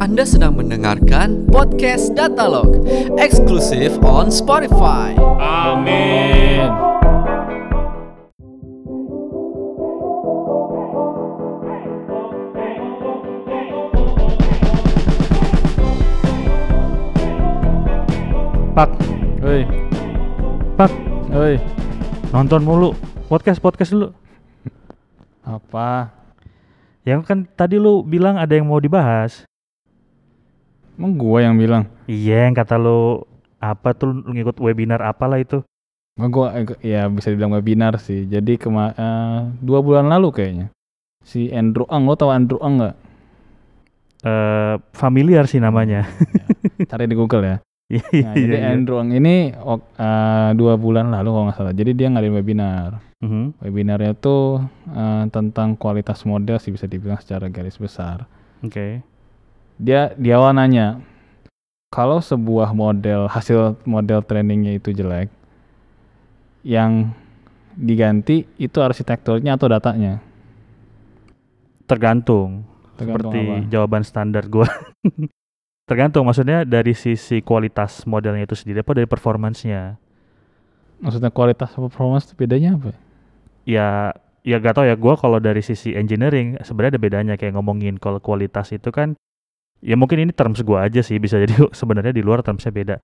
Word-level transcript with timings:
Anda 0.00 0.24
sedang 0.24 0.56
mendengarkan 0.56 1.44
podcast 1.44 2.16
Datalog 2.16 2.88
eksklusif 3.20 4.00
on 4.00 4.32
Spotify. 4.32 5.12
Amin. 5.36 6.72
Pak, 18.72 18.90
Hei, 19.44 19.68
Pak, 20.80 20.92
hei. 21.36 21.60
nonton 22.32 22.64
mulu. 22.64 22.96
Podcast 23.28 23.60
podcast 23.60 23.92
dulu. 23.92 24.08
Apa? 25.44 26.08
Yang 27.04 27.20
kan 27.28 27.38
tadi 27.52 27.76
lu 27.76 28.00
bilang 28.00 28.40
ada 28.40 28.56
yang 28.56 28.64
mau 28.64 28.80
dibahas. 28.80 29.49
Emang 31.00 31.16
gua 31.16 31.40
yang 31.40 31.56
bilang? 31.56 31.88
Iya, 32.04 32.44
yang 32.44 32.52
kata 32.52 32.76
lu 32.76 33.24
apa 33.56 33.96
tuh 33.96 34.12
lu 34.12 34.36
ngikut 34.36 34.60
webinar 34.60 35.00
apalah 35.00 35.40
itu. 35.40 35.64
Enggak 36.20 36.28
gua 36.28 36.46
ya 36.84 37.08
bisa 37.08 37.32
dibilang 37.32 37.56
webinar 37.56 37.96
sih. 37.96 38.28
Jadi 38.28 38.60
kema 38.60 38.92
eh, 38.92 39.40
dua 39.64 39.80
bulan 39.80 40.12
lalu 40.12 40.28
kayaknya. 40.28 40.66
Si 41.24 41.48
Andrew 41.48 41.88
Ang, 41.88 42.04
lo 42.04 42.20
tau 42.20 42.28
Andrew 42.28 42.60
Ang 42.60 42.84
nggak? 42.84 42.96
Eh 44.20 44.74
familiar 44.92 45.48
sih 45.48 45.56
namanya. 45.56 46.04
Cari 46.84 47.08
di 47.08 47.16
Google 47.16 47.44
ya. 47.48 47.56
Iya, 47.90 48.06
Nah, 48.22 48.34
jadi 48.38 48.56
iya. 48.62 48.70
Andrew 48.70 49.02
Ang 49.02 49.10
ini 49.16 49.50
eh, 49.50 50.50
dua 50.52 50.74
bulan 50.76 51.08
lalu 51.08 51.28
kalau 51.32 51.44
nggak 51.48 51.56
salah. 51.56 51.72
Jadi 51.72 51.90
dia 51.96 52.12
ngadain 52.12 52.36
webinar. 52.36 53.00
Mhm. 53.18 53.58
Webinarnya 53.64 54.12
tuh 54.14 54.62
eh, 54.92 55.24
tentang 55.32 55.74
kualitas 55.74 56.22
model 56.22 56.60
sih 56.60 56.70
bisa 56.70 56.84
dibilang 56.84 57.16
secara 57.18 57.48
garis 57.48 57.80
besar. 57.80 58.28
Oke. 58.60 59.00
Dia 59.80 60.12
dia 60.20 60.36
awal 60.36 60.52
nanya 60.52 61.00
kalau 61.88 62.20
sebuah 62.20 62.76
model 62.76 63.26
hasil 63.32 63.80
model 63.88 64.20
trainingnya 64.20 64.76
itu 64.76 64.92
jelek 64.92 65.32
yang 66.60 67.16
diganti 67.72 68.44
itu 68.60 68.78
arsitekturnya 68.84 69.56
atau 69.56 69.72
datanya 69.72 70.20
Tergantung. 71.90 72.62
Tergantung 72.94 73.34
Seperti 73.34 73.40
apa? 73.50 73.66
jawaban 73.66 74.02
standar 74.06 74.46
gua. 74.46 74.70
Tergantung 75.90 76.22
maksudnya 76.22 76.62
dari 76.62 76.94
sisi 76.94 77.42
kualitas 77.42 78.06
modelnya 78.06 78.46
itu 78.46 78.54
sendiri 78.54 78.86
apa 78.86 78.94
dari 78.94 79.10
performance-nya. 79.10 79.98
maksudnya 81.00 81.32
kualitas 81.32 81.72
atau 81.72 81.88
performance 81.88 82.28
itu 82.28 82.36
bedanya 82.36 82.76
apa 82.76 82.92
ya 83.64 84.12
ya 84.44 84.56
gak 84.60 84.76
tau 84.76 84.84
ya 84.84 85.00
gue 85.00 85.14
kalau 85.16 85.40
dari 85.40 85.64
sisi 85.64 85.96
engineering 85.96 86.60
sebenarnya 86.60 86.92
ada 86.92 87.00
bedanya 87.00 87.34
kayak 87.40 87.56
ngomongin 87.56 87.96
kalau 87.96 88.20
kualitas 88.20 88.68
itu 88.68 88.92
kan 88.92 89.16
ya 89.80 89.96
mungkin 89.96 90.22
ini 90.22 90.32
terms 90.32 90.60
gue 90.60 90.76
aja 90.76 91.00
sih 91.00 91.16
bisa 91.16 91.36
jadi 91.42 91.56
sebenarnya 91.72 92.12
di 92.12 92.20
luar 92.20 92.40
termsnya 92.40 92.70
beda. 92.70 92.96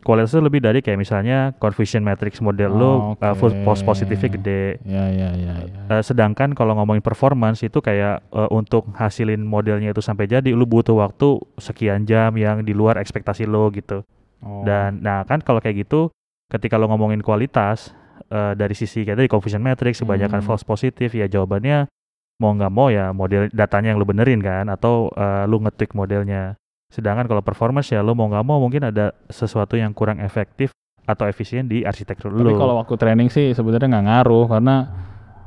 Kualitas 0.00 0.30
itu 0.30 0.38
lebih 0.38 0.62
dari 0.62 0.78
kayak 0.78 1.02
misalnya 1.02 1.50
confusion 1.58 1.98
matrix 2.00 2.38
model 2.38 2.70
lo 2.70 2.86
Oh, 2.86 2.98
uh, 3.18 3.34
full 3.34 3.50
oke. 3.50 3.66
false 3.66 3.82
positifnya 3.82 4.30
gede. 4.30 4.62
Ya 4.86 5.02
ya 5.10 5.34
ya 5.34 5.54
ya. 5.66 5.80
Uh, 5.90 5.98
sedangkan 5.98 6.54
kalau 6.54 6.78
ngomongin 6.78 7.02
performance 7.02 7.66
itu 7.66 7.82
kayak 7.82 8.22
uh, 8.30 8.46
untuk 8.54 8.86
hasilin 8.94 9.42
modelnya 9.42 9.90
itu 9.90 9.98
sampai 9.98 10.30
jadi 10.30 10.54
lu 10.54 10.62
butuh 10.62 10.94
waktu 10.94 11.42
sekian 11.58 12.06
jam 12.06 12.30
yang 12.38 12.62
di 12.62 12.70
luar 12.70 13.02
ekspektasi 13.02 13.50
lo 13.50 13.66
gitu. 13.74 14.06
Oh, 14.46 14.62
dan 14.62 15.02
nah 15.02 15.26
kan 15.26 15.42
kalau 15.42 15.58
kayak 15.58 15.82
gitu 15.82 16.14
ketika 16.46 16.78
lo 16.78 16.86
ngomongin 16.86 17.18
kualitas 17.18 17.90
eh, 18.30 18.54
dari 18.54 18.76
sisi 18.76 19.02
kayak 19.02 19.18
tadi 19.18 19.26
confusion 19.26 19.58
matrix 19.58 19.98
kebanyakan 19.98 20.38
Hmm. 20.38 20.46
false 20.46 20.62
positif 20.62 21.10
ya 21.10 21.26
jawabannya 21.26 21.90
mau 22.36 22.52
nggak 22.52 22.72
mau 22.72 22.92
ya 22.92 23.16
model 23.16 23.48
datanya 23.52 23.92
yang 23.92 23.98
lo 24.00 24.06
benerin 24.08 24.40
kan 24.44 24.68
atau 24.68 25.08
eh, 25.16 25.44
lu 25.48 25.60
nge-tweak 25.64 25.96
modelnya. 25.96 26.56
Sedangkan 26.92 27.26
kalau 27.26 27.42
performance 27.42 27.90
ya 27.90 28.04
lo 28.04 28.12
mau 28.12 28.28
nggak 28.28 28.44
mau 28.46 28.60
mungkin 28.60 28.88
ada 28.88 29.16
sesuatu 29.32 29.74
yang 29.74 29.96
kurang 29.96 30.20
efektif 30.20 30.72
atau 31.06 31.24
efisien 31.30 31.70
di 31.70 31.86
arsitektur 31.86 32.34
tapi 32.34 32.50
lo. 32.50 32.58
kalau 32.58 32.74
waktu 32.82 32.98
training 32.98 33.30
sih 33.30 33.54
sebenarnya 33.54 33.86
nggak 33.86 34.06
ngaruh 34.10 34.46
karena 34.50 34.76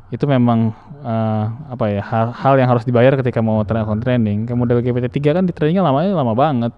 itu 0.09 0.25
memang 0.25 0.73
eh, 1.05 1.45
apa 1.69 1.85
ya 1.93 2.01
hal, 2.01 2.33
hal 2.33 2.53
yang 2.57 2.69
harus 2.73 2.83
dibayar 2.87 3.13
ketika 3.13 3.39
mau 3.45 3.61
melakukan 3.61 4.01
training. 4.01 4.49
Kayak 4.49 4.57
model 4.57 4.81
GPT-3 4.81 5.17
kan 5.37 5.43
di 5.45 5.53
trainingnya 5.53 5.85
lamanya 5.85 6.17
lama 6.17 6.33
banget. 6.33 6.73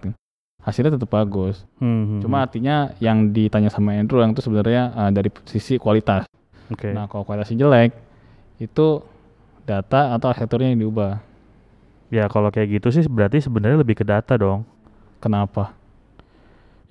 Hasilnya 0.62 0.94
tetap 0.94 1.10
bagus. 1.10 1.66
Hmm, 1.82 2.06
hmm, 2.06 2.20
Cuma 2.22 2.38
hmm. 2.38 2.46
artinya 2.46 2.76
yang 3.02 3.34
ditanya 3.34 3.74
sama 3.74 3.98
Andrew 3.98 4.22
yang 4.22 4.36
itu 4.36 4.46
sebenarnya 4.46 4.94
uh, 4.94 5.10
dari 5.10 5.34
sisi 5.50 5.82
kualitas. 5.82 6.30
Oke. 6.70 6.94
Nah, 6.94 7.10
kalau 7.10 7.26
kualitasnya 7.26 7.66
jelek, 7.66 7.98
itu 8.62 9.02
data 9.64 10.14
atau 10.14 10.28
arsitekturnya 10.30 10.74
yang 10.74 10.82
diubah. 10.82 11.22
Ya 12.12 12.28
kalau 12.28 12.52
kayak 12.52 12.82
gitu 12.82 12.92
sih 12.92 13.08
berarti 13.08 13.40
sebenarnya 13.40 13.80
lebih 13.80 13.96
ke 13.96 14.04
data 14.04 14.36
dong. 14.36 14.68
Kenapa? 15.18 15.72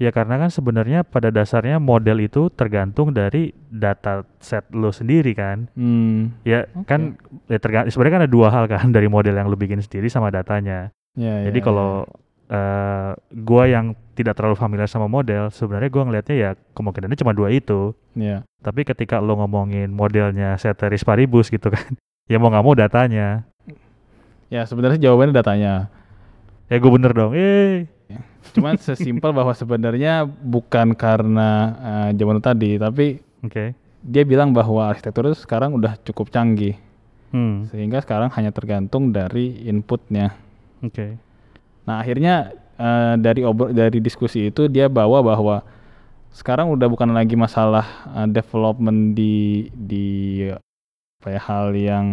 Ya 0.00 0.08
karena 0.08 0.40
kan 0.40 0.48
sebenarnya 0.48 1.04
pada 1.04 1.28
dasarnya 1.28 1.76
model 1.76 2.24
itu 2.24 2.48
tergantung 2.48 3.12
dari 3.12 3.52
data 3.68 4.24
set 4.40 4.64
lo 4.72 4.88
sendiri 4.88 5.36
kan. 5.36 5.68
Hmm, 5.76 6.40
Ya 6.40 6.64
Oke. 6.72 6.88
kan 6.88 7.00
ya 7.52 7.60
terga- 7.60 7.84
sebenarnya 7.92 8.14
kan 8.16 8.22
ada 8.24 8.32
dua 8.32 8.48
hal 8.48 8.64
kan 8.64 8.88
dari 8.96 9.12
model 9.12 9.36
yang 9.36 9.44
lu 9.44 9.60
bikin 9.60 9.76
sendiri 9.78 10.08
sama 10.08 10.32
datanya. 10.32 10.88
ya, 11.12 11.44
Jadi 11.44 11.60
ya, 11.60 11.64
kalau 11.64 12.08
eh, 12.48 13.12
gua 13.44 13.68
yang 13.68 13.92
tidak 14.16 14.40
terlalu 14.40 14.56
familiar 14.56 14.88
sama 14.88 15.04
model, 15.04 15.52
sebenarnya 15.52 15.92
gua 15.92 16.08
ngelihatnya 16.08 16.36
ya 16.38 16.50
kemungkinannya 16.72 17.20
cuma 17.20 17.36
dua 17.36 17.52
itu. 17.52 17.92
ya, 18.16 18.40
Tapi 18.64 18.88
ketika 18.88 19.20
lo 19.20 19.36
ngomongin 19.36 19.92
modelnya 19.92 20.56
ceteris 20.56 21.04
paribus 21.04 21.52
gitu 21.52 21.68
kan, 21.68 21.92
ya 22.30 22.38
mau 22.38 22.48
nggak 22.48 22.62
mau 22.62 22.74
datanya. 22.74 23.42
ya 24.48 24.62
sebenarnya 24.62 24.98
jawabannya 25.00 25.34
datanya. 25.34 25.74
Ya 26.66 26.78
gue 26.78 26.90
bener 26.90 27.10
dong. 27.10 27.34
Eh, 27.34 27.90
Cuman 28.50 28.78
sesimpel 28.82 29.30
bahwa 29.30 29.50
sebenarnya 29.52 30.22
bukan 30.24 30.94
karena 30.94 31.50
uh, 31.76 32.10
zaman 32.10 32.38
tadi, 32.38 32.78
tapi 32.78 33.18
oke. 33.42 33.74
dia 34.00 34.22
bilang 34.24 34.50
bahwa 34.50 34.88
arsitektur 34.88 35.28
itu 35.28 35.38
sekarang 35.38 35.74
udah 35.74 35.98
cukup 36.02 36.30
canggih, 36.30 36.74
Hmm, 37.30 37.70
sehingga 37.70 38.00
sekarang 38.00 38.26
hanya 38.34 38.50
tergantung 38.50 39.10
dari 39.10 39.62
inputnya. 39.62 40.34
oke. 40.80 41.14
Nah 41.86 41.98
akhirnya 41.98 42.50
eh, 42.74 43.14
dari 43.18 43.42
obro 43.42 43.70
dari 43.70 43.98
diskusi 43.98 44.46
itu 44.46 44.66
dia 44.66 44.86
bawa 44.86 45.22
bahwa 45.22 45.62
sekarang 46.30 46.70
udah 46.70 46.86
bukan 46.86 47.10
lagi 47.10 47.34
masalah 47.34 47.86
eh, 48.16 48.26
development 48.26 49.14
di 49.14 49.34
di 49.70 50.06
apa 51.20 51.28
ya, 51.30 51.40
hal 51.42 51.66
yang 51.72 52.06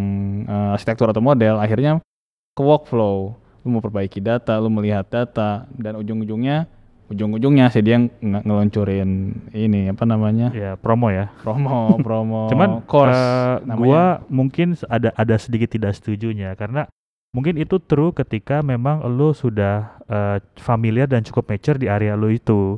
eh, 0.44 0.74
arsitektur 0.74 1.08
atau 1.08 1.20
model, 1.20 1.58
akhirnya 1.58 2.04
ke 2.52 2.62
workflow. 2.62 3.34
Lu 3.64 3.68
mau 3.70 3.80
perbaiki 3.80 4.20
data, 4.20 4.56
lu 4.58 4.68
melihat 4.68 5.04
data, 5.04 5.64
dan 5.72 5.96
ujung-ujungnya 5.96 6.68
ujung-ujungnya 7.08 7.72
sih 7.72 7.80
dia 7.80 7.96
nge- 7.98 8.44
ngeluncurin 8.44 9.32
ini 9.56 9.88
apa 9.88 10.04
namanya 10.04 10.52
Ya 10.52 10.76
promo 10.76 11.08
ya. 11.08 11.32
promo 11.40 11.96
promo 12.06 12.52
Cuman 12.52 12.84
course 12.84 13.16
eh, 13.16 13.64
namanya. 13.64 13.80
gua 13.80 14.04
mungkin 14.28 14.76
ada 14.86 15.16
ada 15.16 15.36
sedikit 15.40 15.72
tidak 15.72 15.96
setujunya 15.96 16.52
karena 16.54 16.84
mungkin 17.32 17.56
itu 17.56 17.80
true 17.80 18.12
ketika 18.12 18.60
memang 18.60 19.08
lo 19.08 19.32
sudah 19.32 20.04
eh, 20.04 20.38
familiar 20.60 21.08
dan 21.08 21.24
cukup 21.24 21.48
mature 21.48 21.80
di 21.80 21.88
area 21.88 22.12
lo 22.14 22.28
itu. 22.28 22.76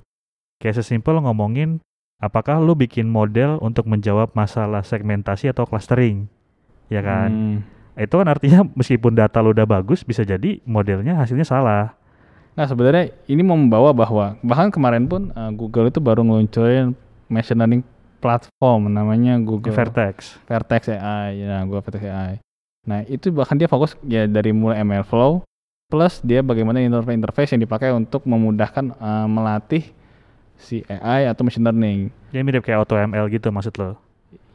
Kayak 0.61 0.77
sesimpel 0.77 1.17
ngomongin 1.17 1.81
apakah 2.19 2.59
lo 2.59 2.75
bikin 2.75 3.07
model 3.07 3.57
untuk 3.63 3.87
menjawab 3.87 4.35
masalah 4.35 4.83
segmentasi 4.83 5.49
atau 5.49 5.63
clustering. 5.65 6.27
Ya 6.91 6.99
kan? 6.99 7.29
Hmm. 7.31 7.57
Itu 7.95 8.19
kan 8.19 8.27
artinya 8.27 8.67
meskipun 8.79 9.15
data 9.15 9.39
lo 9.39 9.55
udah 9.55 9.65
bagus 9.65 10.03
bisa 10.03 10.21
jadi 10.27 10.59
modelnya 10.67 11.15
hasilnya 11.15 11.47
salah. 11.47 11.95
Nah 12.53 12.67
sebenarnya 12.67 13.15
ini 13.31 13.39
mau 13.39 13.55
membawa 13.55 13.95
bahwa 13.95 14.35
bahkan 14.43 14.67
kemarin 14.67 15.07
pun 15.07 15.31
uh, 15.31 15.51
Google 15.55 15.87
itu 15.87 16.03
baru 16.03 16.27
ngeluncurin 16.27 16.91
machine 17.31 17.55
learning 17.55 17.81
platform 18.19 18.91
namanya 18.91 19.39
Google 19.39 19.71
Vertex. 19.71 20.35
Vertex 20.43 20.91
AI, 20.91 21.39
ya 21.39 21.63
Google 21.63 21.83
Vertex 21.87 22.03
AI. 22.03 22.33
Nah 22.83 23.07
itu 23.07 23.31
bahkan 23.31 23.55
dia 23.55 23.71
fokus 23.71 23.95
ya 24.03 24.27
dari 24.27 24.51
mulai 24.51 24.83
ML 24.83 25.07
flow 25.07 25.47
plus 25.89 26.21
dia 26.21 26.45
bagaimana 26.45 26.77
interface 26.77 27.17
interface 27.17 27.49
yang 27.57 27.61
dipakai 27.65 27.89
untuk 27.89 28.21
memudahkan 28.27 28.93
uh, 29.01 29.25
melatih 29.25 29.89
si 30.59 30.83
AI 30.91 31.31
atau 31.31 31.47
machine 31.47 31.65
learning. 31.65 31.99
Ya 32.35 32.43
mirip 32.43 32.61
kayak 32.61 32.85
AutoML 32.85 33.25
gitu 33.31 33.49
maksud 33.49 33.73
lo. 33.79 33.95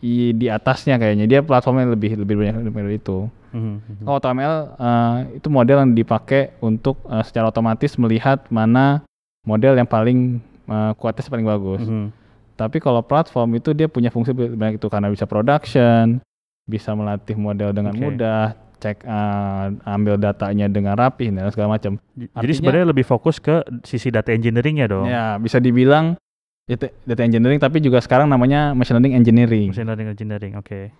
I, 0.05 0.37
di 0.37 0.53
atasnya 0.53 1.01
kayaknya 1.01 1.25
dia 1.25 1.41
platformnya 1.41 1.89
lebih 1.97 2.21
lebih 2.21 2.37
banyak 2.37 2.71
dari 2.71 3.01
itu. 3.01 3.27
Mhm, 3.57 3.75
mhm. 3.81 4.05
Kalau 4.05 4.17
AutoML 4.21 4.55
uh, 4.77 5.17
itu 5.33 5.49
model 5.49 5.79
yang 5.81 5.93
dipakai 5.97 6.53
untuk 6.61 7.01
uh, 7.09 7.25
secara 7.25 7.49
otomatis 7.49 7.97
melihat 7.97 8.45
mana 8.53 9.01
model 9.49 9.81
yang 9.81 9.89
paling 9.89 10.45
uh, 10.69 10.93
kualitasnya 11.01 11.33
paling 11.33 11.49
bagus. 11.49 11.83
Mhm. 11.89 12.13
Tapi 12.55 12.79
kalau 12.79 13.03
platform 13.03 13.59
itu 13.59 13.75
dia 13.75 13.91
punya 13.91 14.15
fungsi 14.15 14.31
banyak 14.31 14.79
itu 14.79 14.87
karena 14.87 15.11
bisa 15.11 15.27
production, 15.27 16.23
bisa 16.65 16.95
melatih 16.95 17.35
model 17.35 17.75
dengan 17.75 17.93
Oke. 17.97 18.03
mudah, 18.05 18.55
cek 18.85 19.09
uh, 19.09 19.73
ambil 19.89 20.21
datanya 20.21 20.69
dengan 20.69 20.93
rapih 20.93 21.33
dan 21.33 21.49
segala 21.49 21.81
macam. 21.81 21.97
Jadi 22.21 22.53
sebenarnya 22.53 22.93
lebih 22.93 23.09
fokus 23.09 23.41
ke 23.41 23.65
sisi 23.81 24.13
data 24.13 24.29
engineeringnya 24.29 24.93
dong. 24.93 25.09
Ya 25.09 25.41
bisa 25.41 25.57
dibilang 25.57 26.21
itu 26.69 26.93
data 27.09 27.23
engineering 27.25 27.61
tapi 27.61 27.81
juga 27.81 28.05
sekarang 28.05 28.29
namanya 28.29 28.77
machine 28.77 29.01
learning 29.01 29.17
engineering. 29.17 29.69
Machine 29.73 29.89
learning 29.89 30.09
engineering, 30.13 30.53
oke. 30.61 30.93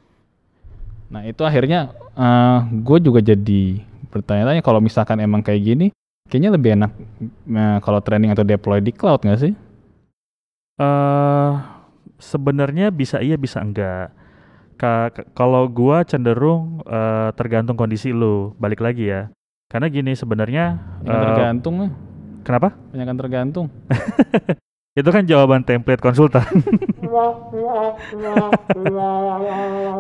Nah 1.13 1.29
itu 1.29 1.45
akhirnya 1.45 1.93
gue 2.73 2.99
juga 3.05 3.21
jadi 3.21 3.85
bertanya-tanya 4.09 4.65
kalau 4.65 4.81
misalkan 4.81 5.21
emang 5.21 5.45
kayak 5.45 5.61
gini, 5.61 5.87
Kayaknya 6.25 6.51
lebih 6.57 6.71
enak 6.81 6.93
eh, 7.53 7.79
kalau 7.85 8.01
training 8.01 8.33
atau 8.33 8.45
deploy 8.47 8.81
di 8.81 8.93
cloud 8.93 9.21
nggak 9.25 9.41
sih? 9.41 9.55
eh 10.75 11.53
sebenarnya 12.19 12.91
bisa 12.91 13.23
iya 13.23 13.39
bisa 13.39 13.63
enggak. 13.63 14.11
Ka- 14.75 15.11
ka- 15.15 15.27
kalau 15.33 15.67
gua 15.71 16.03
cenderung 16.03 16.83
eh, 16.85 17.31
tergantung 17.39 17.79
kondisi 17.79 18.11
lu. 18.11 18.53
Balik 18.59 18.83
lagi 18.83 19.11
ya. 19.11 19.31
Karena 19.71 19.91
gini 19.91 20.13
sebenarnya 20.15 20.79
eh, 21.03 21.11
tergantung 21.11 21.75
lah. 21.83 21.91
kenapa? 22.45 22.77
Banyak 22.93 23.17
tergantung. 23.19 23.67
Itu 24.99 25.11
kan 25.11 25.27
jawaban 25.27 25.67
template 25.67 25.99
konsultan. 25.99 26.47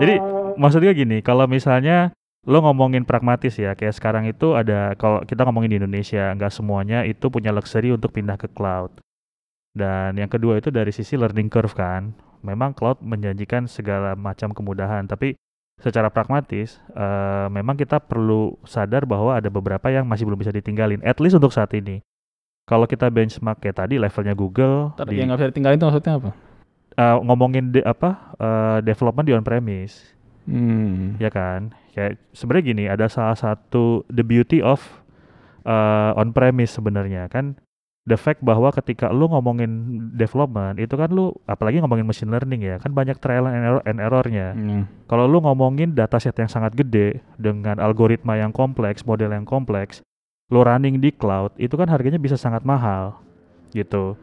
Jadi 0.00 0.14
maksudnya 0.54 0.92
gini, 0.94 1.18
kalau 1.18 1.50
misalnya 1.50 2.14
lo 2.44 2.62
ngomongin 2.62 3.02
pragmatis 3.02 3.56
ya, 3.58 3.74
kayak 3.74 3.96
sekarang 3.96 4.28
itu 4.28 4.54
ada 4.54 4.92
kalau 4.94 5.24
kita 5.24 5.42
ngomongin 5.48 5.74
di 5.74 5.78
Indonesia, 5.82 6.30
nggak 6.36 6.52
semuanya 6.52 7.02
itu 7.02 7.26
punya 7.26 7.50
luxury 7.50 7.90
untuk 7.90 8.14
pindah 8.14 8.38
ke 8.38 8.46
cloud. 8.52 8.94
Dan 9.74 10.14
yang 10.14 10.30
kedua 10.30 10.62
itu 10.62 10.70
dari 10.70 10.94
sisi 10.94 11.18
learning 11.18 11.50
curve 11.50 11.74
kan, 11.74 12.14
memang 12.44 12.70
cloud 12.70 13.00
menjanjikan 13.00 13.64
segala 13.64 14.12
macam 14.12 14.52
kemudahan, 14.52 15.08
tapi 15.08 15.34
secara 15.74 16.06
pragmatis, 16.06 16.78
eh, 16.92 17.46
memang 17.48 17.74
kita 17.74 17.98
perlu 17.98 18.54
sadar 18.62 19.02
bahwa 19.02 19.34
ada 19.34 19.48
beberapa 19.48 19.88
yang 19.88 20.04
masih 20.04 20.22
belum 20.22 20.38
bisa 20.38 20.52
ditinggalin, 20.52 21.00
at 21.02 21.18
least 21.18 21.34
untuk 21.34 21.50
saat 21.50 21.72
ini. 21.72 22.04
Kalau 22.64 22.84
kita 22.84 23.08
benchmark 23.08 23.60
kayak 23.60 23.76
tadi 23.76 23.96
levelnya 23.96 24.32
Google, 24.32 24.92
Ntar 24.94 25.08
di- 25.08 25.18
yang 25.18 25.28
nggak 25.28 25.40
bisa 25.40 25.50
ditinggalin 25.50 25.76
itu 25.76 25.86
maksudnya 25.88 26.14
apa? 26.20 26.30
eh, 26.94 27.16
ngomongin 27.26 27.74
de- 27.74 27.82
apa 27.82 28.36
eh, 28.38 28.78
development 28.86 29.26
di 29.26 29.34
on 29.34 29.42
premise 29.42 30.14
Hmm. 30.44 31.16
ya 31.16 31.32
kan 31.32 31.72
kayak 31.96 32.20
sebenarnya 32.30 32.64
gini 32.68 32.84
ada 32.84 33.08
salah 33.08 33.32
satu 33.32 34.04
the 34.12 34.20
beauty 34.20 34.60
of 34.60 34.76
uh, 35.64 36.12
on 36.14 36.36
premise 36.36 36.76
sebenarnya 36.76 37.32
kan 37.32 37.56
the 38.04 38.20
fact 38.20 38.44
bahwa 38.44 38.68
ketika 38.72 39.08
lu 39.08 39.28
ngomongin 39.32 39.96
development 40.12 40.76
itu 40.76 40.92
kan 40.92 41.08
lu 41.08 41.32
apalagi 41.48 41.80
ngomongin 41.80 42.04
machine 42.04 42.28
learning 42.28 42.60
ya 42.60 42.76
kan 42.76 42.92
banyak 42.92 43.16
trial 43.16 43.48
and 43.48 43.64
error 43.64 43.82
and 43.88 43.98
errornya 44.00 44.48
Hmm. 44.52 44.84
kalau 45.08 45.24
lu 45.24 45.40
ngomongin 45.40 45.96
dataset 45.96 46.36
yang 46.36 46.48
sangat 46.48 46.76
gede 46.76 47.24
dengan 47.40 47.80
algoritma 47.80 48.36
yang 48.36 48.52
kompleks 48.52 49.04
model 49.08 49.32
yang 49.32 49.48
kompleks 49.48 50.04
lu 50.52 50.60
running 50.60 51.00
di 51.00 51.08
cloud 51.08 51.56
itu 51.56 51.72
kan 51.74 51.88
harganya 51.88 52.20
bisa 52.20 52.36
sangat 52.36 52.60
mahal 52.62 53.16
gitu 53.72 54.14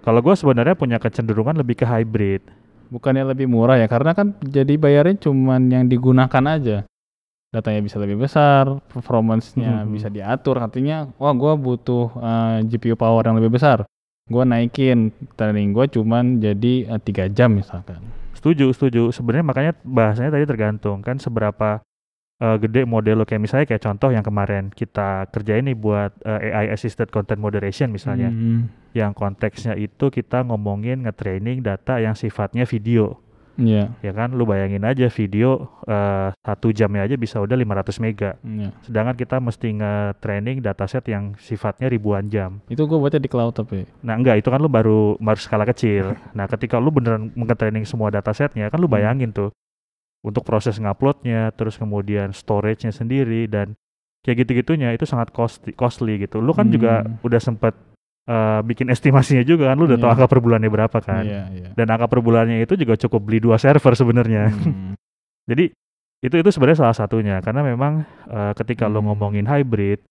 kalau 0.00 0.24
gue 0.24 0.32
sebenarnya 0.32 0.72
punya 0.72 0.96
kecenderungan 0.96 1.60
lebih 1.60 1.76
ke 1.76 1.84
hybrid 1.84 2.40
Bukannya 2.86 3.34
lebih 3.34 3.50
murah 3.50 3.82
ya? 3.82 3.90
Karena 3.90 4.14
kan 4.14 4.38
jadi 4.46 4.78
bayarnya 4.78 5.26
cuman 5.26 5.66
yang 5.66 5.90
digunakan 5.90 6.42
aja. 6.46 6.86
Datanya 7.56 7.80
bisa 7.80 7.96
lebih 7.96 8.20
besar, 8.20 8.68
performance-nya 8.92 9.88
Mhm. 9.88 9.88
bisa 9.88 10.12
diatur. 10.12 10.60
Artinya, 10.60 11.08
wah 11.16 11.32
gua 11.32 11.56
butuh 11.56 12.12
eh, 12.12 12.58
GPU 12.68 13.00
power 13.00 13.24
yang 13.24 13.40
lebih 13.40 13.56
besar. 13.56 13.88
Gua 14.28 14.44
naikin 14.44 15.08
training 15.34 15.72
gua 15.72 15.88
cuman 15.88 16.36
jadi 16.36 16.92
eh, 16.92 17.00
tiga 17.00 17.32
jam 17.32 17.56
misalkan. 17.56 18.04
Setuju, 18.36 18.76
setuju. 18.76 19.08
Sebenarnya 19.08 19.46
makanya 19.48 19.72
bahasanya 19.80 20.36
tadi 20.36 20.44
tergantung 20.44 21.00
kan 21.00 21.16
seberapa 21.16 21.80
eh, 22.36 22.56
gede 22.60 22.84
model 22.84 23.16
lo 23.16 23.24
kayak 23.24 23.40
misalnya 23.40 23.64
kayak 23.64 23.80
contoh 23.80 24.12
yang 24.12 24.20
kemarin 24.20 24.68
kita 24.68 25.24
kerjain 25.32 25.64
nih 25.64 25.72
buat 25.72 26.12
eh, 26.20 26.52
AI 26.52 26.66
assisted 26.68 27.08
content 27.08 27.40
moderation 27.40 27.88
misalnya. 27.88 28.28
Hmm. 28.28 28.68
Yang 28.92 29.12
konteksnya 29.16 29.72
itu 29.76 30.12
kita 30.12 30.44
ngomongin 30.44 31.08
nge-training 31.08 31.64
data 31.64 31.96
yang 31.96 32.12
sifatnya 32.12 32.68
video. 32.68 33.16
Iya. 33.56 33.88
Ya 34.00 34.12
kan 34.12 34.32
lu 34.32 34.44
bayangin 34.44 34.84
aja 34.84 35.08
video 35.08 35.68
eh, 35.84 36.28
satu 36.36 36.70
jamnya 36.70 37.04
aja 37.04 37.16
bisa 37.16 37.40
udah 37.40 37.56
500 37.56 37.98
mega. 37.98 38.36
iya. 38.42 38.68
Sedangkan 38.80 39.16
kita 39.16 39.36
mesti 39.38 39.68
nge-training 39.74 40.60
dataset 40.60 41.04
yang 41.06 41.32
sifatnya 41.36 41.88
ribuan 41.88 42.28
jam. 42.28 42.60
Itu 42.68 42.84
gua 42.84 43.00
buatnya 43.00 43.18
di 43.18 43.28
cloud 43.28 43.52
tapi. 43.52 43.88
Nah 44.00 44.14
enggak 44.14 44.40
itu 44.40 44.48
kan 44.48 44.60
lu 44.60 44.68
baru 44.68 45.16
baru 45.16 45.40
skala 45.40 45.64
kecil. 45.64 46.12
Nah 46.36 46.44
ketika 46.46 46.76
lu 46.76 46.92
beneran 46.92 47.32
nge-training 47.32 47.84
semua 47.84 48.08
datasetnya 48.08 48.68
kan 48.68 48.76
lu 48.76 48.86
Hmm. 48.86 48.96
bayangin 48.96 49.32
tuh 49.32 49.50
untuk 50.20 50.42
proses 50.42 50.76
nguploadnya, 50.76 51.48
terus 51.54 51.78
kemudian 51.78 52.34
storage-nya 52.34 52.90
sendiri 52.90 53.46
dan 53.46 53.72
kayak 54.20 54.42
gitu-gitunya 54.42 54.90
itu 54.90 55.06
sangat 55.06 55.30
costly, 55.30 55.70
costly 55.70 56.18
gitu. 56.18 56.42
Lu 56.42 56.50
kan 56.50 56.66
juga 56.66 57.06
Hmm. 57.06 57.16
udah 57.22 57.38
sempet 57.38 57.72
eh, 58.26 58.60
bikin 58.62 58.90
estimasinya 58.90 59.40
juga 59.40 59.70
kan, 59.70 59.78
lu 59.78 59.86
udah 59.86 59.96
tahu 59.96 60.10
Iya. 60.10 60.14
angka 60.18 60.26
per 60.26 60.40
bulannya 60.40 60.66
berapa 60.68 60.98
kan. 60.98 61.22
Iya, 61.22 61.42
iya. 61.50 61.68
Dan 61.72 61.86
angka 61.88 62.06
per 62.06 62.20
bulannya 62.20 62.58
itu 62.60 62.74
juga 62.74 62.98
cukup 62.98 63.20
beli 63.22 63.38
dua 63.38 63.56
server 63.56 63.94
sebenarnya. 63.94 64.50
Hmm. 64.50 64.94
Jadi 65.50 65.70
itu 66.18 66.34
itu 66.34 66.48
sebenarnya 66.50 66.82
salah 66.82 66.96
satunya 66.96 67.38
karena 67.38 67.62
memang 67.62 68.02
eh, 68.26 68.52
ketika 68.54 68.86
lo 68.86 68.98
Hmm. 68.98 69.14
ngomongin 69.14 69.46
hybrid, 69.46 70.02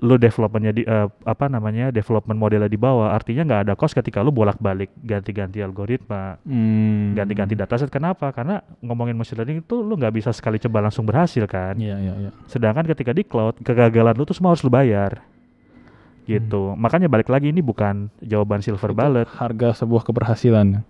lo 0.00 0.16
developmentnya 0.16 0.72
di 0.72 0.82
eh, 0.82 1.06
apa 1.22 1.44
namanya 1.46 1.92
development 1.92 2.34
modelnya 2.34 2.66
di 2.66 2.74
bawah, 2.74 3.12
artinya 3.12 3.44
nggak 3.44 3.60
ada 3.68 3.74
cost 3.76 3.92
ketika 3.92 4.18
lo 4.18 4.32
bolak-balik 4.32 4.88
ganti-ganti 4.96 5.60
algoritma, 5.60 6.40
Hmm. 6.42 7.12
ganti-ganti 7.12 7.52
dataset. 7.52 7.86
Kenapa? 7.86 8.32
Karena 8.32 8.58
ngomongin 8.80 9.12
machine 9.12 9.38
learning 9.38 9.60
itu 9.60 9.78
lo 9.78 9.94
nggak 9.94 10.14
bisa 10.16 10.32
sekali 10.32 10.56
coba 10.58 10.80
langsung 10.82 11.04
berhasil 11.04 11.44
kan. 11.44 11.76
Iya, 11.76 12.00
iya, 12.00 12.12
iya. 12.18 12.30
Sedangkan 12.48 12.88
ketika 12.88 13.12
di 13.12 13.22
cloud 13.22 13.60
kegagalan 13.60 14.16
lo 14.16 14.24
tuh 14.24 14.34
semua 14.34 14.56
harus 14.56 14.64
lo 14.64 14.72
bayar. 14.72 15.20
Gitu. 16.24 16.62
Makanya 16.76 17.08
balik 17.08 17.28
lagi 17.28 17.52
ini 17.52 17.60
bukan 17.60 18.08
jawaban 18.24 18.64
silver 18.64 18.92
Itu 18.92 18.98
bullet. 18.98 19.28
Harga 19.28 19.76
sebuah 19.76 20.02
keberhasilan. 20.04 20.82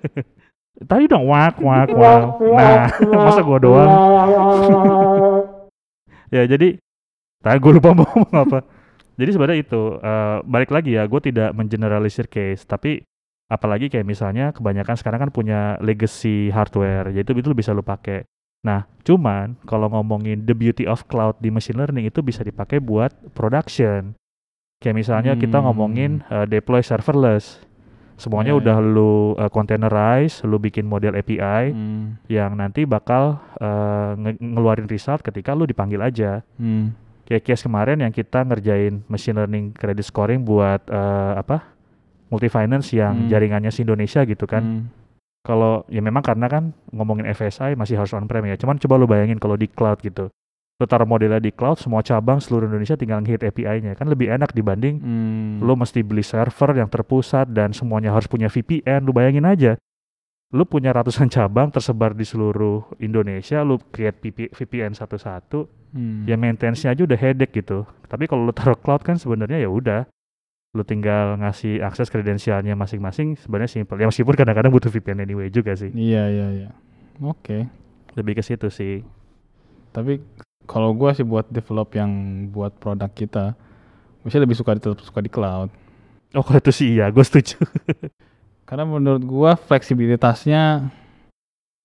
Tadi 0.90 1.04
dong 1.10 1.28
wak 1.28 1.60
wak 1.60 1.92
wak. 1.92 2.22
Nah, 2.40 2.88
masa 3.28 3.44
gua 3.44 3.58
doang? 3.60 3.90
ya 6.34 6.46
jadi 6.46 6.78
tadi 7.42 7.58
gue 7.58 7.72
lupa 7.76 7.90
mau 7.92 8.06
ngomong 8.06 8.34
apa 8.38 8.58
jadi 9.18 9.30
sebenarnya 9.34 9.58
itu 9.66 9.82
eh, 9.98 10.38
balik 10.46 10.70
lagi 10.70 10.96
ya 10.96 11.04
gue 11.04 11.20
tidak 11.20 11.50
mengeneralisir 11.52 12.30
case 12.30 12.62
tapi 12.64 13.02
apalagi 13.50 13.90
kayak 13.90 14.06
misalnya 14.06 14.54
kebanyakan 14.54 14.94
sekarang 14.94 15.26
kan 15.26 15.30
punya 15.34 15.74
legacy 15.82 16.54
hardware 16.54 17.10
jadi 17.10 17.26
itu 17.26 17.50
bisa 17.52 17.74
lu 17.74 17.82
pakai 17.82 18.22
nah 18.62 18.86
cuman 19.02 19.58
kalau 19.66 19.90
ngomongin 19.90 20.46
the 20.46 20.54
beauty 20.54 20.86
of 20.86 21.02
cloud 21.10 21.34
di 21.42 21.50
machine 21.50 21.80
learning 21.80 22.06
itu 22.06 22.22
bisa 22.22 22.46
dipakai 22.46 22.78
buat 22.78 23.10
production 23.34 24.14
kayak 24.80 24.96
misalnya 24.96 25.32
kita 25.36 25.60
Hmm. 25.60 25.64
ngomongin 25.68 26.10
eh, 26.26 26.46
deploy 26.46 26.80
serverless 26.80 27.60
semuanya 28.16 28.52
Ya, 28.52 28.58
udah 28.58 28.76
lu 28.80 29.12
eh, 29.34 29.48
containerize 29.48 30.40
lu 30.42 30.56
bikin 30.56 30.84
model 30.84 31.14
API 31.14 31.70
Hmm. 31.70 32.16
yang 32.26 32.52
nanti 32.52 32.84
bakal 32.84 33.38
eh, 33.56 34.10
nge- 34.18 34.40
ngeluarin 34.40 34.84
result 34.86 35.20
ketika 35.20 35.52
lu 35.52 35.64
dipanggil 35.64 36.00
aja. 36.00 36.40
Hmm. 36.56 36.96
Kayak 37.24 37.46
case 37.46 37.62
kemarin 37.62 38.00
yang 38.00 38.10
kita 38.10 38.42
ngerjain 38.42 39.06
machine 39.06 39.36
learning 39.36 39.70
credit 39.70 40.02
scoring 40.02 40.42
buat 40.42 40.80
eh, 40.82 41.34
apa? 41.36 41.76
multi 42.26 42.46
finance 42.46 42.94
yang 42.94 43.14
Hmm. 43.16 43.28
jaringannya 43.28 43.68
si 43.68 43.82
Indonesia 43.82 44.22
gitu 44.22 44.46
kan. 44.46 44.62
Hmm. 44.62 44.82
Kalau 45.40 45.82
ya 45.86 45.98
memang 45.98 46.22
karena 46.22 46.46
kan 46.46 46.70
ngomongin 46.88 47.26
FSI 47.26 47.74
masih 47.74 47.96
harus 47.96 48.12
on-prem 48.12 48.46
ya. 48.46 48.54
Cuman 48.54 48.78
coba 48.78 48.94
lu 48.94 49.04
bayangin 49.04 49.34
kalau 49.36 49.56
di 49.56 49.66
cloud 49.66 49.98
gitu. 49.98 50.30
Lu 50.80 50.88
taruh 50.88 51.04
modelnya 51.04 51.36
di 51.36 51.52
cloud, 51.52 51.76
semua 51.76 52.00
cabang 52.00 52.40
seluruh 52.40 52.64
Indonesia 52.64 52.96
tinggal 52.96 53.20
ngehit 53.20 53.44
API-nya. 53.44 53.92
Kan 53.94 54.08
lebih 54.08 54.32
enak 54.32 54.56
dibanding 54.56 54.96
Hmm. 54.96 55.60
lu 55.60 55.76
mesti 55.76 56.00
beli 56.00 56.24
server 56.24 56.72
yang 56.72 56.88
terpusat 56.88 57.52
dan 57.52 57.76
semuanya 57.76 58.16
harus 58.16 58.24
punya 58.24 58.48
VPN. 58.48 59.04
Lu 59.04 59.12
bayangin 59.12 59.44
aja. 59.44 59.76
Lu 60.50 60.64
punya 60.64 60.90
ratusan 60.90 61.28
cabang 61.36 61.68
tersebar 61.68 62.16
di 62.16 62.24
seluruh 62.24 62.82
Indonesia, 62.96 63.60
lu 63.60 63.76
create 63.92 64.18
VPN 64.50 64.96
satu-satu, 64.96 65.68
Hmm. 65.92 66.22
ya 66.24 66.34
maintenance-nya 66.34 66.94
aja 66.94 67.02
udah 67.04 67.18
headache 67.18 67.60
gitu. 67.60 67.82
Tapi 68.08 68.24
kalau 68.24 68.46
lu 68.46 68.54
taruh 68.54 68.78
cloud 68.78 69.04
kan 69.04 69.20
sebenarnya 69.20 69.60
ya 69.60 69.68
udah. 69.68 70.08
Lu 70.70 70.86
tinggal 70.86 71.34
ngasih 71.36 71.82
akses 71.82 72.06
kredensialnya 72.08 72.72
masing-masing 72.72 73.34
sebenarnya 73.36 73.68
simple. 73.68 73.98
Ya 73.98 74.06
meskipun 74.06 74.32
kadang-kadang 74.32 74.70
butuh 74.70 74.86
VPN 74.88 75.26
anyway 75.26 75.50
juga 75.50 75.74
sih. 75.74 75.90
Iya 75.90 76.24
iya 76.30 76.46
iya. 76.56 76.68
Oke. 77.20 77.66
Lebih 78.14 78.38
ke 78.38 78.42
situ 78.42 78.70
sih. 78.70 79.02
Tapi 79.90 80.22
kalau 80.70 80.94
gua 80.94 81.10
sih 81.10 81.26
buat 81.26 81.50
develop 81.50 81.98
yang 81.98 82.46
buat 82.54 82.70
produk 82.78 83.10
kita, 83.10 83.58
gue 84.22 84.30
sih 84.30 84.38
lebih 84.38 84.54
suka 84.54 84.78
tetap 84.78 85.02
suka 85.02 85.18
di 85.18 85.26
cloud. 85.26 85.66
Oh 86.30 86.46
kalau 86.46 86.62
itu 86.62 86.70
sih 86.70 86.94
iya, 86.94 87.10
gue 87.10 87.26
setuju. 87.26 87.58
Karena 88.70 88.86
menurut 88.86 89.26
gua 89.26 89.58
fleksibilitasnya 89.58 90.94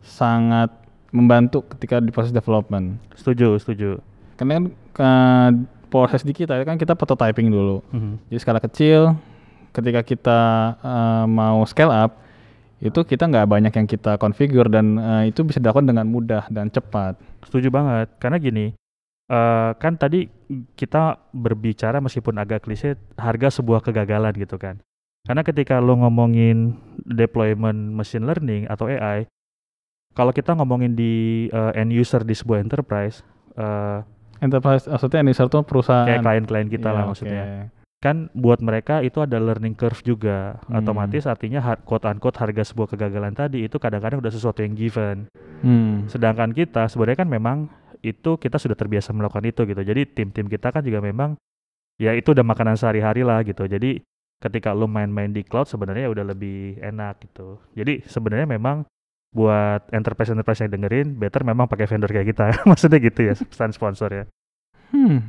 sangat 0.05 0.69
membantu 1.09 1.65
ketika 1.73 1.97
di 1.97 2.13
proses 2.13 2.29
development. 2.29 3.01
setuju, 3.17 3.57
setuju. 3.57 3.97
Karena 4.37 4.61
kan 4.61 4.63
eh, 5.01 5.49
proses 5.89 6.21
di 6.21 6.37
kita 6.37 6.61
kan 6.61 6.77
kita 6.77 6.93
prototyping 6.93 7.49
dulu. 7.49 7.81
Mhm. 7.89 8.29
Jadi 8.29 8.37
skala 8.37 8.61
kecil, 8.61 9.17
ketika 9.73 10.05
kita 10.05 10.39
eh, 10.77 11.25
mau 11.25 11.65
scale 11.65 11.89
up, 11.89 12.21
itu 12.77 12.99
kita 13.01 13.25
nggak 13.25 13.47
banyak 13.47 13.73
yang 13.73 13.87
kita 13.87 14.15
configure 14.15 14.67
dan 14.67 14.95
eh, 14.95 15.23
itu 15.29 15.41
bisa 15.41 15.57
dilakukan 15.57 15.87
dengan 15.87 16.05
mudah 16.05 16.47
dan 16.49 16.67
cepat. 16.67 17.15
Setuju 17.43 17.69
banget. 17.69 18.11
Karena 18.17 18.35
gini, 18.35 18.65
eh 19.25 19.69
kan 19.73 19.95
tadi 19.95 20.27
kita 20.73 21.17
berbicara 21.31 21.97
meskipun 21.97 22.35
agak 22.35 22.63
klise 22.63 22.93
harga 23.15 23.49
sebuah 23.53 23.79
kegagalan 23.81 24.35
gitu 24.35 24.55
kan. 24.55 24.83
Karena 25.23 25.41
ketika 25.41 25.79
lo 25.79 25.97
ngomongin 25.97 26.77
deployment 27.01 27.91
machine 27.91 28.23
learning 28.23 28.67
atau 28.67 28.85
AI, 28.85 29.25
kalau 30.11 30.29
kita 30.29 30.53
ngomongin 30.53 30.93
di 30.93 31.13
eh, 31.49 31.71
end 31.73 31.89
user 31.89 32.21
di 32.21 32.33
sebuah 32.33 32.59
enterprise, 32.59 33.23
eh 33.55 34.03
Enterprise 34.35 34.83
maksudnya 34.85 35.23
end 35.23 35.31
user 35.31 35.47
tuh 35.47 35.63
perusahaan. 35.63 36.03
kayak 36.05 36.19
klien-klien 36.21 36.67
kita 36.67 36.91
Iya, 36.91 36.93
lah 36.93 37.01
oke. 37.01 37.09
maksudnya 37.09 37.43
kan 38.03 38.29
buat 38.37 38.61
mereka 38.61 39.01
itu 39.01 39.21
ada 39.23 39.41
learning 39.41 39.73
curve 39.73 40.01
juga. 40.05 40.61
Hmm. 40.67 40.83
otomatis 40.83 41.25
artinya 41.25 41.59
har- 41.63 41.81
quote 41.81 42.05
unquote 42.05 42.37
harga 42.37 42.63
sebuah 42.67 42.93
kegagalan 42.93 43.33
tadi 43.33 43.65
itu 43.65 43.81
kadang-kadang 43.81 44.21
udah 44.21 44.33
sesuatu 44.33 44.61
yang 44.61 44.75
given. 44.77 45.27
Hmm. 45.65 46.05
sedangkan 46.11 46.53
kita 46.53 46.85
sebenarnya 46.91 47.25
kan 47.25 47.29
memang 47.31 47.57
itu 48.05 48.37
kita 48.37 48.61
sudah 48.61 48.77
terbiasa 48.77 49.09
melakukan 49.15 49.45
itu 49.49 49.65
gitu. 49.65 49.81
Jadi 49.81 50.01
tim-tim 50.05 50.45
kita 50.45 50.69
kan 50.69 50.85
juga 50.85 51.01
memang 51.01 51.33
ya 51.97 52.13
itu 52.13 52.35
udah 52.35 52.45
makanan 52.45 52.77
sehari-hari 52.77 53.25
lah 53.25 53.41
gitu. 53.41 53.65
Jadi 53.65 54.03
ketika 54.37 54.75
lu 54.75 54.85
main-main 54.85 55.31
di 55.33 55.41
cloud 55.41 55.65
sebenarnya 55.65 56.11
udah 56.11 56.25
lebih 56.35 56.77
enak 56.83 57.23
gitu. 57.25 57.57
Jadi 57.73 58.05
sebenarnya 58.05 58.45
memang 58.45 58.85
buat 59.35 59.89
enterprise 59.91 60.31
enterprise 60.31 60.63
yang 60.63 60.71
dengerin 60.71 61.17
better 61.17 61.43
memang 61.43 61.65
pakai 61.65 61.89
vendor 61.89 62.11
kayak 62.13 62.29
kita. 62.35 62.45
Maksudnya 62.69 62.99
gitu 63.01 63.19
ya 63.25 63.33
pesan 63.51 63.73
sponsor 63.73 64.09
ya. 64.13 64.23
Hmm. 64.93 65.19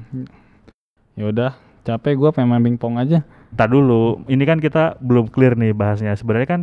Ya 1.17 1.33
udah, 1.33 1.53
capek 1.87 2.19
gua 2.19 2.35
pengen 2.35 2.59
main 2.59 2.65
pingpong 2.67 2.99
aja. 2.99 3.23
Ntar 3.55 3.71
dulu, 3.71 4.27
ini 4.27 4.43
kan 4.43 4.59
kita 4.59 4.99
belum 4.99 5.31
clear 5.31 5.55
nih 5.55 5.71
bahasnya. 5.71 6.19
Sebenarnya 6.19 6.49
kan 6.51 6.61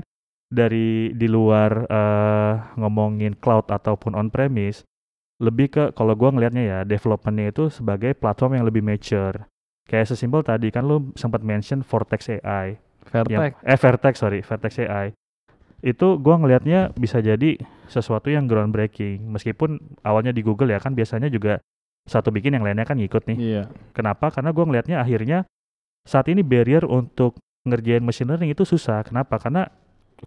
dari 0.51 1.15
di 1.15 1.27
luar 1.32 1.88
eh, 1.88 2.53
ngomongin 2.75 3.39
cloud 3.39 3.72
ataupun 3.72 4.13
on 4.20 4.27
premise, 4.27 4.84
lebih 5.39 5.72
ke 5.72 5.84
kalau 5.96 6.13
gua 6.20 6.36
ngelihatnya 6.36 6.63
ya 6.68 6.80
developmentnya 6.84 7.56
itu 7.56 7.72
sebagai 7.72 8.12
platform 8.13 8.60
yang 8.60 8.68
lebih 8.68 8.84
mature. 8.84 9.48
Kayak 9.88 10.12
sesimpel 10.12 10.44
tadi 10.44 10.68
kan 10.70 10.84
lu 10.84 11.15
sempat 11.15 11.44
mention 11.44 11.84
Vortex 11.84 12.27
AI, 12.44 12.80
yang, 13.27 13.39
Vertex. 13.39 13.51
eh 13.63 13.80
Vertex 13.80 14.13
sorry, 14.20 14.39
Vertex 14.44 14.72
AI. 14.84 15.15
Itu 15.84 16.20
gua 16.20 16.39
ngelihatnya 16.39 16.96
bisa 16.96 17.20
jadi 17.20 17.60
sesuatu 17.92 18.32
yang 18.32 18.48
groundbreaking. 18.48 19.27
Meskipun 19.27 20.00
awalnya 20.03 20.32
di 20.32 20.39
Google 20.39 20.72
ya 20.72 20.80
kan 20.80 20.96
biasanya 20.96 21.27
juga 21.27 21.60
satu 22.03 22.29
bikin 22.29 22.55
yang 22.55 22.63
lainnya 22.67 22.83
kan 22.83 23.00
ngikut 23.00 23.24
nih. 23.31 23.38
Iya. 23.39 23.63
Kenapa? 23.95 24.29
Karena 24.31 24.51
gue 24.51 24.63
ngelihatnya 24.63 24.98
akhirnya 25.00 25.48
saat 26.03 26.27
ini 26.27 26.43
barrier 26.43 26.83
untuk 26.83 27.39
ngerjain 27.63 28.03
machine 28.03 28.27
learning 28.27 28.51
itu 28.51 28.67
susah. 28.67 29.07
Kenapa? 29.07 29.39
Karena 29.39 29.72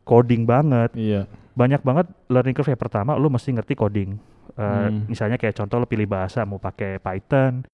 coding 0.04 0.48
banget. 0.48 0.92
Iya. 0.96 1.28
Banyak 1.56 1.84
banget 1.84 2.08
learning 2.28 2.56
curve 2.56 2.72
yang 2.72 2.80
pertama 2.80 3.16
lu 3.16 3.28
mesti 3.28 3.52
ngerti 3.52 3.76
coding. 3.76 4.16
Eh, 4.56 4.64
Hmm. 4.88 5.04
Misalnya 5.08 5.36
kayak 5.36 5.56
contoh 5.56 5.84
lu 5.84 5.88
pilih 5.88 6.08
bahasa 6.08 6.44
mau 6.48 6.56
pakai 6.56 6.96
Python, 6.96 7.64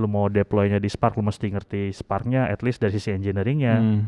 lu 0.00 0.08
mau 0.08 0.32
deploy-nya 0.32 0.80
di 0.80 0.88
Spark, 0.88 1.20
lu 1.20 1.24
mesti 1.24 1.52
ngerti 1.52 1.92
Spark-nya 1.92 2.48
at 2.48 2.64
least 2.64 2.80
dari 2.80 2.96
sisi 2.96 3.12
engineering-nya. 3.12 3.76
Hmm. 3.76 4.00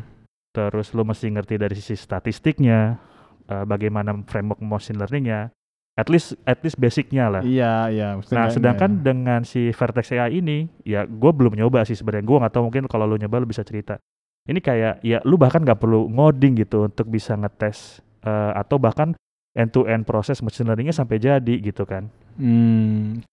Terus 0.49 0.97
lu 0.97 1.05
mesti 1.05 1.29
ngerti 1.29 1.61
dari 1.61 1.77
sisi 1.77 1.93
statistiknya, 1.93 2.97
eh, 3.45 3.65
bagaimana 3.69 4.17
framework 4.25 4.57
machine 4.65 4.97
learning-nya. 4.97 5.53
At 5.97 6.07
least 6.07 6.37
at 6.45 6.61
least 6.61 6.77
basic-nya 6.77 7.25
lah. 7.27 7.41
Iya, 7.41 7.89
iya. 7.89 8.07
Nah, 8.29 8.53
sedangkan 8.53 9.01
nggak- 9.01 9.03
dengan 9.03 9.41
si 9.41 9.73
Vertex 9.73 10.13
AI 10.13 10.37
ini, 10.37 10.69
ya 10.85 11.03
gue 11.03 11.31
belum 11.33 11.57
nyoba 11.57 11.81
sih 11.83 11.97
sebenarnya. 11.97 12.21
Gue 12.21 12.37
nggak 12.37 12.53
tahu 12.53 12.69
mungkin 12.69 12.85
kalau 12.85 13.09
lu 13.09 13.17
nyoba 13.17 13.41
lu 13.41 13.49
bisa 13.49 13.65
cerita. 13.65 13.97
Ini 14.45 14.61
kayak 14.61 15.01
ya 15.01 15.19
lu 15.25 15.35
bahkan 15.35 15.59
nggak 15.59 15.75
perlu 15.75 16.05
ngoding 16.07 16.53
gitu 16.55 16.85
untuk 16.85 17.09
bisa 17.09 17.33
ngetes 17.33 17.99
eh, 18.21 18.51
atau 18.53 18.77
bahkan 18.77 19.17
end 19.57 19.73
to 19.73 19.89
end 19.89 20.05
proses 20.05 20.37
machine 20.39 20.69
learningnya 20.69 20.93
sampai 20.93 21.17
jadi 21.17 21.53
gitu 21.57 21.81
kan. 21.83 22.13
Hmm, 22.37 23.25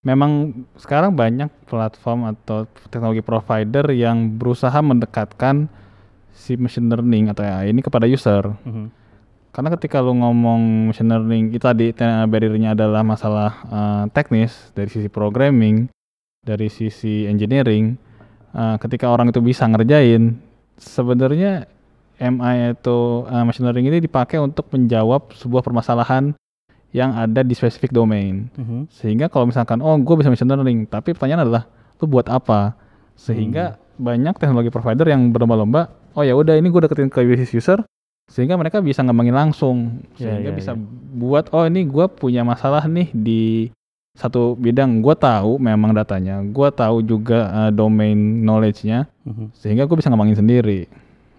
memang 0.00 0.62
sekarang 0.78 1.12
banyak 1.12 1.50
platform 1.66 2.30
atau 2.30 2.70
teknologi 2.86 3.20
provider 3.20 3.90
yang 3.90 4.30
berusaha 4.30 4.78
mendekatkan 4.78 5.66
si 6.32 6.54
machine 6.54 6.86
learning 6.86 7.28
atau 7.28 7.42
AI 7.42 7.74
ini 7.74 7.82
kepada 7.82 8.06
user. 8.06 8.54
Mhm. 8.62 9.01
Karena 9.52 9.68
ketika 9.76 10.00
lu 10.00 10.16
ngomong 10.16 10.88
machine 10.88 11.12
learning, 11.12 11.52
itu 11.52 11.60
tadi 11.60 11.92
te- 11.92 12.24
barrier-nya 12.24 12.72
adalah 12.72 13.04
masalah 13.04 13.50
eh, 13.68 14.04
teknis 14.16 14.72
dari 14.72 14.88
sisi 14.88 15.12
programming, 15.12 15.92
dari 16.40 16.72
sisi 16.72 17.28
engineering. 17.28 18.00
Eh, 18.56 18.76
ketika 18.80 19.12
orang 19.12 19.28
itu 19.28 19.44
bisa 19.44 19.68
ngerjain, 19.68 20.40
sebenarnya 20.80 21.68
MI 22.16 22.80
atau 22.80 23.28
eh, 23.28 23.44
machine 23.44 23.68
learning 23.68 23.92
ini 23.92 23.98
dipakai 24.00 24.40
untuk 24.40 24.72
menjawab 24.72 25.36
sebuah 25.36 25.60
permasalahan 25.60 26.32
yang 26.96 27.12
ada 27.12 27.44
di 27.44 27.52
spesifik 27.52 27.92
domain. 27.92 28.48
Mhm. 28.56 28.88
Sehingga 28.88 29.28
kalau 29.28 29.48
misalkan 29.48 29.84
oh 29.84 29.96
gue 30.00 30.16
bisa 30.16 30.32
machine 30.32 30.48
learning, 30.48 30.88
tapi 30.88 31.12
pertanyaan 31.12 31.44
adalah 31.44 31.68
lu 32.00 32.08
buat 32.08 32.24
apa? 32.32 32.72
Sehingga 33.20 33.76
banyak 34.00 34.32
teknologi 34.40 34.72
provider 34.72 35.04
yang 35.12 35.28
berlomba-lomba, 35.28 35.92
oh 36.16 36.24
ya 36.24 36.32
udah 36.32 36.56
ini 36.56 36.72
gue 36.72 36.80
deketin 36.88 37.12
ke 37.12 37.20
business 37.24 37.52
user, 37.52 37.84
sehingga 38.28 38.54
mereka 38.54 38.78
bisa 38.78 39.02
ngembangin 39.02 39.34
langsung, 39.34 39.76
Ya, 40.16 40.30
sehingga 40.30 40.50
ya, 40.50 40.56
bisa 40.56 40.72
ya. 40.72 40.80
buat 41.14 41.50
oh 41.50 41.66
ini 41.66 41.84
gue 41.84 42.06
punya 42.08 42.42
masalah 42.42 42.86
nih 42.86 43.10
di 43.10 43.42
satu 44.12 44.54
bidang, 44.54 45.00
gue 45.00 45.14
tahu 45.16 45.56
memang 45.56 45.96
datanya, 45.96 46.40
gue 46.40 46.68
tahu 46.70 47.00
juga 47.00 47.48
eh, 47.66 47.72
domain 47.72 48.14
knowledge-nya, 48.16 49.08
Mhm. 49.24 49.56
sehingga 49.56 49.84
gue 49.84 49.96
bisa 49.96 50.12
ngembangin 50.12 50.36
sendiri. 50.36 50.86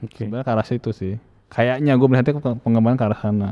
Oke. 0.02 0.26
Sebenarnya 0.26 0.44
ke 0.44 0.52
arah 0.52 0.68
situ 0.68 0.90
sih. 0.92 1.14
Kayaknya 1.48 1.94
gue 1.94 2.08
melihatnya 2.10 2.34
pengembangan 2.60 2.98
ke 2.98 3.06
arah 3.06 3.20
sana. 3.22 3.50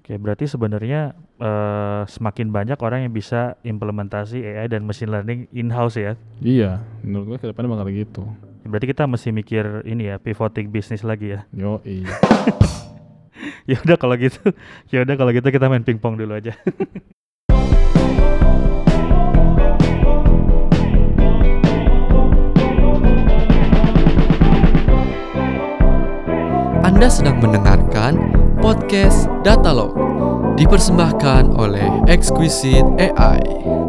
Oke, 0.00 0.16
berarti 0.16 0.48
sebenarnya 0.48 1.12
eh, 1.40 2.02
semakin 2.04 2.52
banyak 2.52 2.76
orang 2.80 3.08
yang 3.08 3.14
bisa 3.14 3.56
implementasi 3.62 4.40
AI 4.42 4.68
dan 4.68 4.84
machine 4.84 5.08
learning 5.08 5.48
in-house 5.52 5.96
ya. 5.96 6.12
Iya, 6.40 6.80
menurut 7.00 7.36
gue 7.36 7.38
ke 7.40 7.46
depannya 7.48 7.72
bakal 7.72 7.88
gitu. 7.88 8.24
Berarti 8.70 8.86
kita 8.86 9.10
mesti 9.10 9.34
mikir 9.34 9.82
ini 9.82 10.14
ya, 10.14 10.22
pivoting 10.22 10.70
bisnis 10.70 11.02
lagi 11.02 11.34
ya. 11.34 11.42
Yo, 11.58 11.82
iya. 11.82 12.06
ya 13.66 13.76
udah 13.82 13.98
kalau 13.98 14.14
gitu, 14.14 14.54
ya 14.94 15.02
udah 15.02 15.14
kalau 15.18 15.34
gitu 15.34 15.50
kita 15.50 15.66
main 15.66 15.82
pingpong 15.82 16.14
dulu 16.14 16.38
aja. 16.38 16.54
Anda 26.86 27.10
sedang 27.10 27.42
mendengarkan 27.42 28.14
podcast 28.62 29.26
Datalog 29.42 29.98
dipersembahkan 30.54 31.58
oleh 31.58 32.06
Exquisite 32.06 32.86
AI. 33.00 33.79